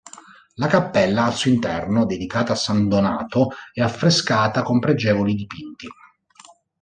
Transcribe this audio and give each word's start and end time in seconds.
La 0.55 0.65
cappella 0.65 1.25
al 1.25 1.35
suo 1.35 1.51
interno, 1.51 2.07
dedicata 2.07 2.53
a 2.53 2.55
San 2.55 2.87
Donato, 2.87 3.51
è 3.71 3.81
affrescata 3.83 4.63
con 4.63 4.79
pregevoli 4.79 5.35
dipinti. 5.35 5.87